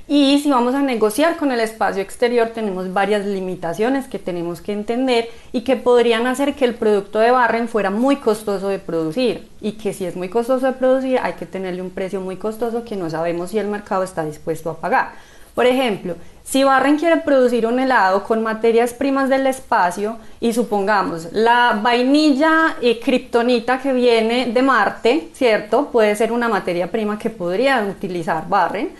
Y 0.09 0.39
si 0.41 0.51
vamos 0.51 0.75
a 0.77 0.83
negociar 0.83 1.37
con 1.37 1.51
el 1.51 1.59
espacio 1.59 2.01
exterior, 2.01 2.51
tenemos 2.55 2.93
varias 2.93 3.27
limitaciones 3.27 4.07
que 4.07 4.21
tenemos 4.21 4.61
que 4.61 4.73
entender 4.73 5.29
y 5.53 5.63
que 5.63 5.75
podrían 5.75 6.29
hacer 6.29 6.55
que 6.55 6.65
el 6.65 6.77
producto 6.77 7.19
de 7.19 7.33
Barren 7.33 7.69
fuera 7.69 7.91
muy 7.91 8.17
costoso 8.17 8.69
de 8.69 8.79
producir. 8.79 9.49
Y 9.61 9.73
que 9.73 9.93
si 9.93 10.05
es 10.05 10.15
muy 10.15 10.29
costoso 10.29 10.67
de 10.67 10.73
producir, 10.75 11.19
hay 11.21 11.33
que 11.33 11.47
tenerle 11.47 11.83
un 11.83 11.91
precio 11.91 12.21
muy 12.21 12.37
costoso 12.37 12.85
que 12.85 12.95
no 12.95 13.11
sabemos 13.11 13.51
si 13.51 13.59
el 13.59 13.67
mercado 13.67 14.05
está 14.05 14.25
dispuesto 14.25 14.71
a 14.71 14.79
pagar. 14.79 15.15
Por 15.57 15.65
ejemplo, 15.65 16.17
si 16.45 16.65
Barren 16.65 16.99
quiere 16.99 17.17
producir 17.17 17.67
un 17.67 17.81
helado 17.81 18.23
con 18.25 18.43
materias 18.43 18.93
primas 18.93 19.31
del 19.31 19.47
espacio 19.47 20.19
y 20.39 20.53
supongamos 20.53 21.29
la 21.33 21.81
vainilla 21.83 22.77
y 22.83 22.97
kriptonita 22.97 23.81
que 23.81 23.95
viene 23.95 24.53
de 24.53 24.61
Marte, 24.61 25.31
¿cierto? 25.33 25.87
Puede 25.87 26.15
ser 26.15 26.31
una 26.31 26.51
materia 26.51 26.91
prima 26.91 27.19
que 27.19 27.31
podría 27.31 27.81
utilizar 27.81 28.47
Barren. 28.47 28.91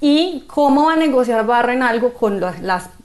¿Y 0.00 0.42
cómo 0.48 0.86
va 0.86 0.94
a 0.94 0.96
negociar 0.96 1.46
Barren 1.46 1.84
algo 1.84 2.12
con 2.12 2.40
los, 2.40 2.56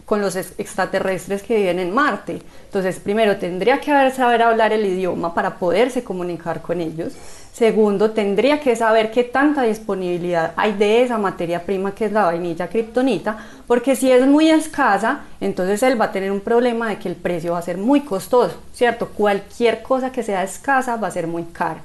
con 0.04 0.20
los 0.20 0.36
extraterrestres 0.36 1.44
que 1.44 1.58
viven 1.58 1.78
en 1.78 1.94
Marte? 1.94 2.42
Entonces, 2.66 3.00
primero, 3.00 3.38
tendría 3.38 3.80
que 3.80 4.12
saber 4.12 4.42
hablar 4.42 4.74
el 4.74 4.84
idioma 4.84 5.32
para 5.36 5.60
poderse 5.60 6.04
comunicar 6.04 6.64
con 6.64 6.82
ellos. 6.82 7.14
Segundo, 7.56 8.12
tendría 8.12 8.60
que 8.60 8.76
saber 8.76 9.12
qué 9.12 9.24
tanta 9.24 9.62
disponibilidad 9.62 10.52
hay 10.58 10.74
de 10.74 11.04
esa 11.04 11.18
materia 11.18 11.64
prima 11.64 11.96
que 11.96 12.04
es 12.04 12.12
la 12.12 12.26
vainilla 12.26 12.68
kriptonita, 12.68 13.38
porque 13.66 13.96
si 13.96 14.12
es 14.12 14.28
muy 14.28 14.50
escasa, 14.50 15.22
entonces 15.40 15.82
él 15.82 16.00
va 16.00 16.06
a 16.06 16.12
tener 16.12 16.34
un 16.34 16.42
problema 16.42 16.90
de 16.90 17.00
que 17.00 17.08
el 17.08 17.16
precio 17.16 17.54
va 17.54 17.60
a 17.60 17.62
ser 17.62 17.78
muy 17.78 18.02
costoso, 18.02 18.58
¿cierto? 18.74 19.08
Cualquier 19.08 19.82
cosa 19.84 20.12
que 20.12 20.22
sea 20.22 20.44
escasa 20.44 20.98
va 20.98 21.08
a 21.08 21.12
ser 21.12 21.28
muy 21.28 21.44
cara. 21.44 21.80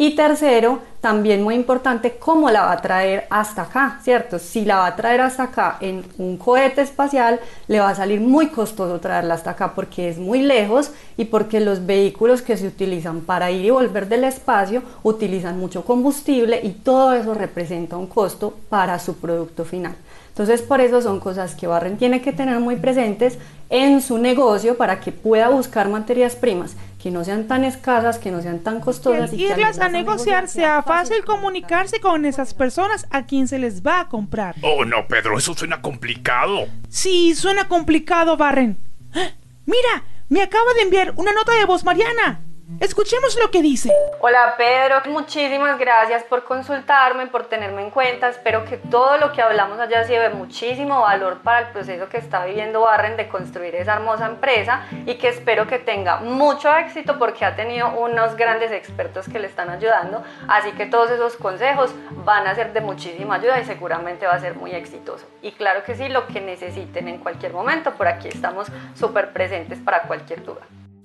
Y 0.00 0.14
tercero, 0.14 0.78
también 1.00 1.42
muy 1.42 1.56
importante, 1.56 2.18
cómo 2.20 2.50
la 2.50 2.60
va 2.60 2.70
a 2.70 2.80
traer 2.80 3.26
hasta 3.30 3.62
acá, 3.62 3.98
¿cierto? 4.04 4.38
Si 4.38 4.64
la 4.64 4.76
va 4.76 4.86
a 4.86 4.94
traer 4.94 5.20
hasta 5.20 5.42
acá 5.42 5.76
en 5.80 6.04
un 6.18 6.36
cohete 6.36 6.82
espacial, 6.82 7.40
le 7.66 7.80
va 7.80 7.88
a 7.88 7.94
salir 7.96 8.20
muy 8.20 8.46
costoso 8.46 9.00
traerla 9.00 9.34
hasta 9.34 9.50
acá 9.50 9.74
porque 9.74 10.08
es 10.08 10.16
muy 10.16 10.40
lejos 10.40 10.92
y 11.16 11.24
porque 11.24 11.58
los 11.58 11.84
vehículos 11.84 12.42
que 12.42 12.56
se 12.56 12.68
utilizan 12.68 13.22
para 13.22 13.50
ir 13.50 13.64
y 13.64 13.70
volver 13.70 14.08
del 14.08 14.22
espacio 14.22 14.84
utilizan 15.02 15.58
mucho 15.58 15.84
combustible 15.84 16.60
y 16.62 16.70
todo 16.70 17.12
eso 17.14 17.34
representa 17.34 17.96
un 17.96 18.06
costo 18.06 18.54
para 18.68 19.00
su 19.00 19.16
producto 19.16 19.64
final. 19.64 19.96
Entonces, 20.28 20.62
por 20.62 20.80
eso 20.80 21.02
son 21.02 21.18
cosas 21.18 21.56
que 21.56 21.66
Barren 21.66 21.98
tiene 21.98 22.22
que 22.22 22.32
tener 22.32 22.60
muy 22.60 22.76
presentes 22.76 23.36
en 23.68 24.00
su 24.00 24.16
negocio 24.16 24.76
para 24.76 25.00
que 25.00 25.10
pueda 25.10 25.48
buscar 25.48 25.88
materias 25.88 26.36
primas 26.36 26.76
que 26.98 27.10
no 27.10 27.24
sean 27.24 27.46
tan 27.46 27.64
escasas, 27.64 28.18
que 28.18 28.30
no 28.30 28.42
sean 28.42 28.58
tan 28.60 28.80
costosas. 28.80 29.32
Y 29.32 29.44
irlas 29.44 29.58
irlas 29.58 29.78
a 29.78 29.88
negociar 29.88 30.48
sea 30.48 30.82
fácil 30.82 31.24
comunicarse 31.24 32.00
con 32.00 32.24
esas 32.24 32.54
personas 32.54 33.06
a 33.10 33.26
quien 33.26 33.46
se 33.46 33.58
les 33.58 33.82
va 33.82 34.00
a 34.00 34.08
comprar. 34.08 34.56
Oh, 34.62 34.84
no, 34.84 35.06
Pedro, 35.06 35.38
eso 35.38 35.54
suena 35.54 35.80
complicado. 35.80 36.66
Sí, 36.88 37.34
suena 37.34 37.68
complicado, 37.68 38.36
Barren. 38.36 38.76
¡Ah! 39.14 39.30
Mira, 39.66 40.04
me 40.28 40.42
acaba 40.42 40.72
de 40.74 40.82
enviar 40.82 41.12
una 41.16 41.32
nota 41.32 41.52
de 41.52 41.66
voz 41.66 41.84
Mariana. 41.84 42.40
Escuchemos 42.80 43.34
lo 43.42 43.50
que 43.50 43.62
dice. 43.62 43.90
Hola 44.20 44.54
Pedro, 44.58 45.00
muchísimas 45.10 45.78
gracias 45.78 46.22
por 46.24 46.44
consultarme, 46.44 47.26
por 47.26 47.46
tenerme 47.46 47.80
en 47.82 47.90
cuenta. 47.90 48.28
Espero 48.28 48.66
que 48.66 48.76
todo 48.76 49.16
lo 49.16 49.32
que 49.32 49.40
hablamos 49.40 49.80
haya 49.80 50.04
sido 50.04 50.22
de 50.22 50.28
muchísimo 50.28 51.00
valor 51.00 51.38
para 51.42 51.60
el 51.60 51.72
proceso 51.72 52.10
que 52.10 52.18
está 52.18 52.44
viviendo 52.44 52.82
Barren 52.82 53.16
de 53.16 53.26
construir 53.26 53.74
esa 53.74 53.94
hermosa 53.94 54.26
empresa 54.26 54.82
y 55.06 55.14
que 55.14 55.28
espero 55.28 55.66
que 55.66 55.78
tenga 55.78 56.18
mucho 56.18 56.76
éxito 56.76 57.18
porque 57.18 57.46
ha 57.46 57.56
tenido 57.56 57.88
unos 57.88 58.36
grandes 58.36 58.70
expertos 58.70 59.30
que 59.30 59.38
le 59.38 59.46
están 59.46 59.70
ayudando. 59.70 60.22
Así 60.46 60.72
que 60.72 60.84
todos 60.84 61.10
esos 61.10 61.36
consejos 61.36 61.94
van 62.24 62.46
a 62.46 62.54
ser 62.54 62.74
de 62.74 62.82
muchísima 62.82 63.36
ayuda 63.36 63.60
y 63.60 63.64
seguramente 63.64 64.26
va 64.26 64.34
a 64.34 64.40
ser 64.40 64.54
muy 64.56 64.72
exitoso. 64.72 65.26
Y 65.40 65.52
claro 65.52 65.84
que 65.84 65.96
sí, 65.96 66.10
lo 66.10 66.26
que 66.26 66.42
necesiten 66.42 67.08
en 67.08 67.16
cualquier 67.16 67.54
momento, 67.54 67.94
por 67.94 68.08
aquí 68.08 68.28
estamos 68.28 68.68
súper 68.94 69.32
presentes 69.32 69.78
para 69.78 70.02
cualquier 70.02 70.44
duda. 70.44 70.60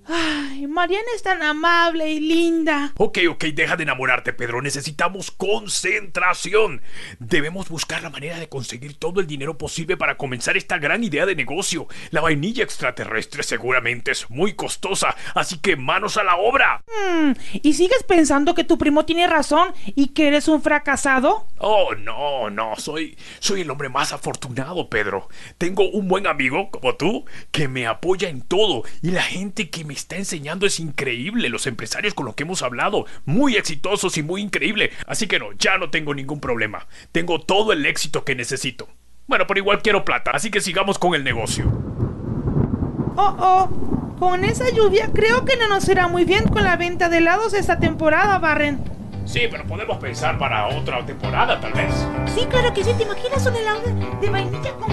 Ay, 0.06 0.68
Mariana 0.68 1.08
es 1.16 1.24
tan 1.24 1.42
amable 1.42 2.10
y 2.12 2.20
linda. 2.20 2.92
Ok, 2.98 3.20
ok, 3.30 3.46
deja 3.46 3.78
de 3.78 3.84
enamorarte, 3.84 4.34
Pedro. 4.34 4.62
Necesitamos 4.62 5.32
concentración. 5.32 6.82
Debemos 7.20 7.70
buscar 7.70 8.04
la 8.04 8.10
manera 8.10 8.38
de 8.38 8.50
conseguir 8.50 8.96
todo 8.96 9.22
el 9.22 9.28
dinero 9.28 9.58
posible 9.58 9.96
para 9.96 10.18
comenzar 10.18 10.58
esta 10.58 10.78
gran 10.78 11.04
idea 11.04 11.26
de 11.26 11.36
negocio. 11.36 11.88
La 12.12 12.22
vainilla 12.22 12.64
extraterrestre 12.64 13.44
seguramente 13.44 14.12
es 14.12 14.30
muy 14.30 14.54
costosa, 14.54 15.16
así 15.36 15.60
que 15.60 15.78
manos 15.78 16.18
a 16.18 16.24
la 16.24 16.36
obra. 16.36 16.84
Hmm, 16.88 17.32
¿Y 17.62 17.74
sigues 17.74 18.04
pensando 18.04 18.54
que 18.56 18.64
tu 18.66 18.78
primo 18.78 19.06
tiene 19.06 19.28
razón 19.28 19.74
y 19.96 20.08
que 20.10 20.28
eres 20.28 20.48
un 20.50 20.62
fracasado? 20.62 21.48
Oh, 21.60 21.96
no, 21.96 22.50
no, 22.50 22.76
soy, 22.76 23.18
soy 23.40 23.62
el 23.62 23.72
hombre 23.72 23.88
más 23.88 24.12
afortunado, 24.12 24.90
Pedro. 24.90 25.30
Tengo 25.58 25.90
un 25.90 26.10
buen 26.10 26.28
amigo, 26.28 26.70
como 26.72 26.96
tú, 26.96 27.26
que 27.52 27.70
me 27.70 27.88
apoya 27.88 28.28
en 28.28 28.42
todo 28.42 28.84
y 29.02 29.12
la 29.12 29.24
gente 29.24 29.70
que 29.70 29.86
me 29.86 29.93
está 29.94 30.18
enseñando 30.18 30.66
es 30.66 30.80
increíble. 30.80 31.50
Los 31.50 31.68
empresarios 31.68 32.14
con 32.14 32.26
los 32.26 32.36
que 32.36 32.44
hemos 32.44 32.62
hablado, 32.62 33.06
muy 33.26 33.56
exitosos 33.56 34.18
y 34.18 34.24
muy 34.24 34.42
increíble. 34.42 34.92
Así 35.08 35.28
que 35.28 35.40
no, 35.40 35.52
ya 35.54 35.78
no 35.78 35.90
tengo 35.90 36.14
ningún 36.14 36.40
problema. 36.40 36.88
Tengo 37.12 37.40
todo 37.40 37.74
el 37.74 37.86
éxito 37.86 38.24
que 38.24 38.36
necesito. 38.36 38.88
Bueno, 39.28 39.48
pero 39.48 39.60
igual 39.60 39.82
quiero 39.82 40.04
plata, 40.04 40.32
así 40.34 40.52
que 40.52 40.60
sigamos 40.62 41.00
con 41.00 41.16
el 41.16 41.24
negocio. 41.24 41.66
Oh, 43.16 43.36
oh, 43.40 44.16
con 44.20 44.44
esa 44.44 44.70
lluvia 44.72 45.12
creo 45.14 45.46
que 45.46 45.56
no 45.56 45.68
nos 45.68 45.88
irá 45.88 46.08
muy 46.08 46.26
bien 46.26 46.48
con 46.48 46.64
la 46.64 46.76
venta 46.76 47.10
de 47.10 47.18
helados 47.20 47.54
esta 47.54 47.80
temporada, 47.80 48.40
Barren. 48.40 48.84
Sí, 49.26 49.42
pero 49.50 49.66
podemos 49.66 49.98
pensar 49.98 50.38
para 50.38 50.68
otra 50.68 51.06
temporada, 51.06 51.60
tal 51.60 51.74
vez. 51.74 51.94
Sí, 52.36 52.46
claro 52.50 52.74
que 52.74 52.84
sí. 52.84 52.92
¿Te 52.98 53.04
imaginas 53.04 53.46
un 53.46 53.56
helado 53.56 53.82
de 54.22 54.30
vainilla 54.30 54.74
con? 54.74 54.93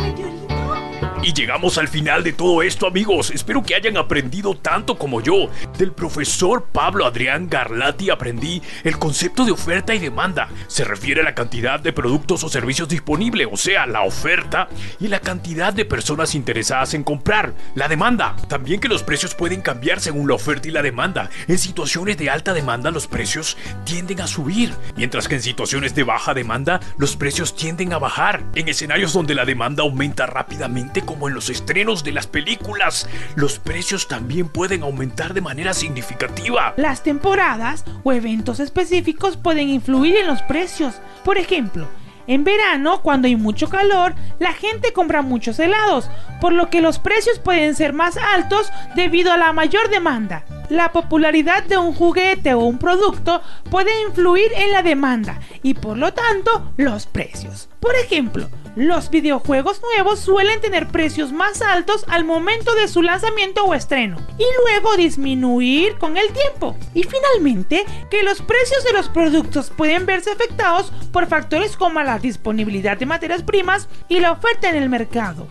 Y 1.23 1.35
llegamos 1.35 1.77
al 1.77 1.89
final 1.89 2.25
de 2.25 2.33
todo 2.33 2.62
esto 2.62 2.87
amigos, 2.87 3.31
espero 3.31 3.62
que 3.62 3.75
hayan 3.75 3.99
aprendido 3.99 4.55
tanto 4.55 4.97
como 4.97 5.21
yo. 5.21 5.50
Del 5.77 5.93
profesor 5.93 6.65
Pablo 6.73 7.05
Adrián 7.05 7.47
Garlati 7.50 8.09
aprendí 8.09 8.62
el 8.85 8.99
concepto 8.99 9.45
de 9.45 9.53
oferta 9.53 9.95
y 9.95 9.99
demanda. 9.99 10.49
Se 10.67 10.83
refiere 10.83 11.21
a 11.21 11.25
la 11.25 11.35
cantidad 11.35 11.79
de 11.79 11.93
productos 11.93 12.43
o 12.43 12.49
servicios 12.49 12.89
disponibles, 12.89 13.49
o 13.53 13.59
sea, 13.59 13.85
la 13.85 14.00
oferta, 14.00 14.71
y 14.99 15.09
la 15.09 15.21
cantidad 15.21 15.75
de 15.75 15.85
personas 15.85 16.35
interesadas 16.35 16.95
en 16.95 17.05
comprar, 17.05 17.53
la 17.75 17.87
demanda. 17.87 18.35
También 18.49 18.81
que 18.81 18.89
los 18.89 19.03
precios 19.03 19.35
pueden 19.35 19.61
cambiar 19.61 20.00
según 20.00 20.27
la 20.27 20.37
oferta 20.37 20.69
y 20.69 20.71
la 20.71 20.81
demanda. 20.83 21.29
En 21.49 21.59
situaciones 21.59 22.17
de 22.17 22.31
alta 22.31 22.55
demanda 22.55 22.91
los 22.91 23.07
precios 23.07 23.59
tienden 23.85 24.23
a 24.23 24.27
subir, 24.27 24.73
mientras 24.97 25.29
que 25.29 25.35
en 25.35 25.43
situaciones 25.43 25.95
de 25.95 26.03
baja 26.03 26.33
demanda 26.33 26.81
los 26.97 27.17
precios 27.17 27.55
tienden 27.55 27.93
a 27.93 27.99
bajar. 27.99 28.43
En 28.55 28.69
escenarios 28.69 29.12
donde 29.12 29.35
la 29.35 29.45
demanda 29.45 29.83
aumenta 29.83 30.25
rápidamente, 30.25 31.03
como 31.11 31.26
en 31.26 31.35
los 31.35 31.50
estrenos 31.50 32.05
de 32.05 32.12
las 32.12 32.29
películas, 32.29 33.09
los 33.35 33.59
precios 33.59 34.07
también 34.07 34.49
pueden 34.49 34.85
aumentar 34.85 35.35
de 35.35 35.40
manera 35.40 35.75
significativa. 35.75 36.73
Las 36.76 37.02
temporadas 37.02 37.85
o 38.05 38.12
eventos 38.12 38.61
específicos 38.61 39.37
pueden 39.37 39.71
influir 39.71 40.14
en 40.14 40.29
los 40.29 40.40
precios. 40.43 40.95
Por 41.25 41.37
ejemplo, 41.37 41.88
en 42.29 42.45
verano, 42.45 43.02
cuando 43.02 43.26
hay 43.26 43.35
mucho 43.35 43.69
calor, 43.69 44.14
la 44.38 44.52
gente 44.52 44.93
compra 44.93 45.21
muchos 45.21 45.59
helados, 45.59 46.09
por 46.40 46.52
lo 46.52 46.71
que 46.71 46.81
los 46.81 47.00
precios 47.00 47.40
pueden 47.40 47.75
ser 47.75 47.93
más 47.93 48.17
altos 48.17 48.71
debido 48.95 49.33
a 49.33 49.37
la 49.37 49.52
mayor 49.52 49.90
demanda. 49.90 50.45
La 50.71 50.93
popularidad 50.93 51.65
de 51.65 51.77
un 51.79 51.93
juguete 51.93 52.55
o 52.55 52.61
un 52.61 52.79
producto 52.79 53.43
puede 53.73 53.91
influir 54.07 54.53
en 54.55 54.71
la 54.71 54.85
demanda 54.85 55.41
y 55.65 55.75
por 55.75 55.99
lo 55.99 56.15
tanto 56.15 56.73
los 56.77 57.07
precios. 57.07 57.69
Por 57.81 57.97
ejemplo, 57.97 58.49
los 58.77 59.11
videojuegos 59.11 59.83
nuevos 59.83 60.21
suelen 60.21 60.61
tener 60.61 60.87
precios 60.87 61.33
más 61.33 61.61
altos 61.61 62.05
al 62.07 62.25
momento 62.25 62.73
de 62.77 62.87
su 62.87 63.03
lanzamiento 63.03 63.65
o 63.65 63.75
estreno 63.75 64.19
y 64.39 64.45
luego 64.62 64.97
disminuir 64.97 65.99
con 65.99 66.17
el 66.17 66.29
tiempo. 66.33 66.77
Y 66.95 67.03
finalmente, 67.03 67.85
que 68.09 68.23
los 68.23 68.41
precios 68.41 68.85
de 68.85 68.93
los 68.93 69.09
productos 69.09 69.71
pueden 69.71 70.07
verse 70.07 70.31
afectados 70.31 70.93
por 71.12 71.27
factores 71.27 71.77
como 71.77 72.00
la 72.00 72.21
disponibilidad 72.21 72.97
de 72.97 73.07
materias 73.07 73.43
primas 73.43 73.89
y 74.09 74.21
la 74.21 74.31
oferta 74.31 74.69
en 74.69 74.77
el 74.77 74.89
mercado. 74.89 75.49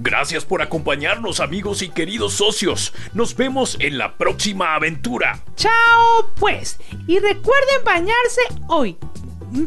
Gracias 0.00 0.44
por 0.44 0.62
acompañarnos 0.62 1.40
amigos 1.40 1.82
y 1.82 1.88
queridos 1.88 2.34
socios. 2.34 2.94
Nos 3.14 3.34
vemos 3.34 3.76
en 3.80 3.98
la 3.98 4.16
próxima 4.16 4.74
aventura. 4.76 5.42
Chao 5.56 6.30
pues. 6.38 6.78
Y 7.08 7.18
recuerden 7.18 7.84
bañarse 7.84 8.42
hoy. 8.68 8.96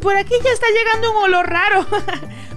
Por 0.02 0.16
aquí 0.16 0.36
ya 0.44 0.52
está 0.52 0.68
llegando 0.70 1.12
un 1.12 1.24
olor 1.24 1.50
raro. 1.50 1.86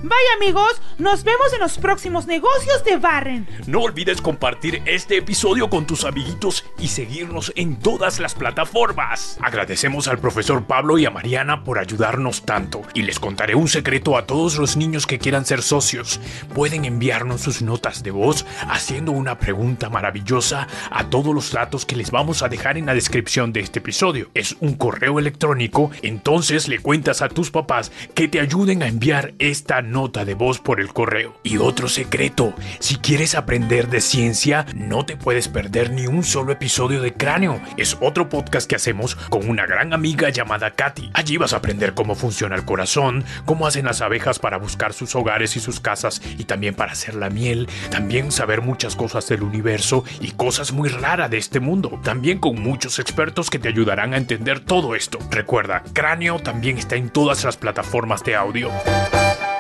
Vaya 0.07 0.35
amigos, 0.37 0.83
nos 0.99 1.25
vemos 1.25 1.51
en 1.55 1.61
los 1.61 1.79
próximos 1.79 2.27
negocios 2.27 2.85
de 2.85 2.99
Barren. 2.99 3.49
No 3.67 3.81
olvides 3.81 4.21
compartir 4.21 4.83
este 4.85 5.17
episodio 5.17 5.71
con 5.71 5.87
tus 5.87 6.05
amiguitos 6.05 6.67
y 6.79 6.89
seguirnos 6.89 7.51
en 7.57 7.79
todas 7.79 8.21
las 8.21 8.35
plataformas. 8.35 9.39
Agradecemos 9.41 10.07
al 10.07 10.19
profesor 10.19 10.67
Pablo 10.67 10.99
y 10.99 11.07
a 11.07 11.11
Mariana 11.11 11.65
por 11.65 11.79
ayudarnos 11.79 12.45
tanto. 12.45 12.83
Y 12.93 13.03
les 13.03 13.19
contaré 13.19 13.55
un 13.55 13.69
secreto 13.69 14.19
a 14.19 14.27
todos 14.27 14.59
los 14.59 14.77
niños 14.77 15.07
que 15.07 15.19
quieran 15.19 15.47
ser 15.47 15.63
socios. 15.63 16.21
Pueden 16.55 16.85
enviarnos 16.85 17.41
sus 17.41 17.63
notas 17.63 18.03
de 18.03 18.11
voz 18.11 18.45
haciendo 18.69 19.13
una 19.13 19.39
pregunta 19.39 19.89
maravillosa 19.89 20.69
a 20.91 21.09
todos 21.09 21.35
los 21.35 21.51
datos 21.51 21.87
que 21.87 21.97
les 21.97 22.11
vamos 22.11 22.43
a 22.43 22.51
dejar 22.51 22.77
en 22.77 22.85
la 22.85 22.95
descripción 22.95 23.55
de 23.55 23.61
este 23.61 23.79
episodio. 23.79 24.29
Es 24.35 24.57
un 24.61 24.75
correo 24.75 25.19
electrónico, 25.19 25.91
entonces 26.03 26.69
le 26.69 26.81
cuentas 26.81 27.14
a 27.23 27.29
tus 27.29 27.51
papás 27.51 27.93
que 28.15 28.29
te 28.29 28.41
ayuden 28.41 28.83
a 28.83 28.89
enviar 28.89 29.35
esta 29.39 29.83
nota 29.83 30.25
de 30.25 30.35
voz 30.35 30.59
por 30.59 30.81
el 30.81 30.93
correo. 30.93 31.35
Y 31.43 31.59
otro 31.59 31.89
secreto, 31.89 32.55
si 32.79 32.97
quieres 32.97 33.35
aprender 33.35 33.89
de 33.89 34.01
ciencia, 34.01 34.67
no 34.75 35.05
te 35.05 35.17
puedes 35.17 35.49
perder 35.49 35.91
ni 35.91 36.07
un 36.07 36.23
solo 36.25 36.53
episodio 36.53 37.03
de 37.03 37.15
Cráneo. 37.15 37.61
Es 37.77 37.97
otro 38.01 38.29
podcast 38.29 38.69
que 38.69 38.77
hacemos 38.77 39.15
con 39.15 39.49
una 39.49 39.67
gran 39.67 39.93
amiga 39.93 40.31
llamada 40.31 40.73
Katy. 40.73 41.11
Allí 41.15 41.37
vas 41.37 41.53
a 41.53 41.57
aprender 41.57 41.95
cómo 41.95 42.15
funciona 42.15 42.57
el 42.57 42.65
corazón, 42.65 43.25
cómo 43.45 43.67
hacen 43.67 43.87
las 43.87 44.01
abejas 44.01 44.39
para 44.39 44.59
buscar 44.59 44.93
sus 44.93 45.15
hogares 45.15 45.57
y 45.57 45.61
sus 45.61 45.81
casas 45.81 46.21
y 46.39 46.45
también 46.45 46.75
para 46.75 46.93
hacer 46.93 47.15
la 47.15 47.31
miel, 47.31 47.69
también 47.91 48.33
saber 48.33 48.63
muchas 48.63 48.97
cosas 48.97 49.29
del 49.29 49.43
universo 49.43 50.05
y 50.21 50.33
cosas 50.33 50.73
muy 50.73 50.89
raras 50.89 51.31
de 51.31 51.39
este 51.39 51.61
mundo. 51.61 52.01
También 52.03 52.39
con 52.39 52.61
muchos 52.61 52.99
expertos 52.99 53.51
que 53.51 53.59
te 53.59 53.69
ayudarán 53.69 54.15
a 54.15 54.17
entender 54.17 54.61
todo 54.61 54.95
esto. 54.95 55.19
Recuerda, 55.31 55.83
Cráneo 55.93 56.39
también 56.39 56.79
está 56.79 56.97
en 56.97 57.04
todas 57.11 57.45
las 57.45 57.57
plataformas 57.57 58.23
de 58.25 58.37
audio. 58.37 58.71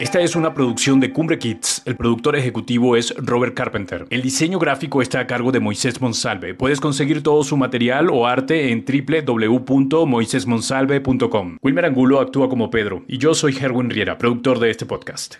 Esta 0.00 0.20
es 0.20 0.34
una 0.34 0.54
producción 0.54 0.98
de 0.98 1.12
Cumbre 1.12 1.38
Kids. 1.38 1.82
El 1.84 1.94
productor 1.96 2.34
ejecutivo 2.36 2.96
es 2.96 3.14
Robert 3.16 3.54
Carpenter. 3.54 4.06
El 4.10 4.22
diseño 4.22 4.58
gráfico 4.58 5.00
está 5.00 5.20
a 5.20 5.26
cargo 5.26 5.52
de 5.52 5.60
Moisés 5.60 6.00
Monsalve. 6.00 6.54
Puedes 6.54 6.80
conseguir 6.80 7.22
todo 7.22 7.44
su 7.44 7.56
material 7.56 8.10
o 8.10 8.26
arte 8.26 8.72
en 8.72 8.84
www.moisesmonsalve.com. 8.84 11.58
Wilmer 11.62 11.84
Angulo 11.84 12.18
actúa 12.20 12.48
como 12.48 12.70
Pedro 12.70 13.04
y 13.06 13.18
yo 13.18 13.34
soy 13.34 13.56
Herwin 13.56 13.90
Riera, 13.90 14.18
productor 14.18 14.58
de 14.58 14.70
este 14.70 14.84
podcast. 14.84 15.36